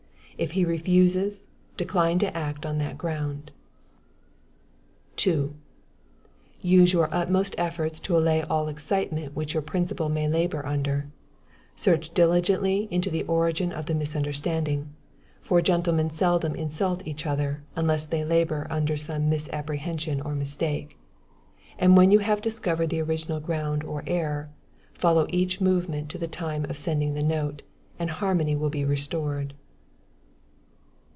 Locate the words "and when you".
21.77-22.17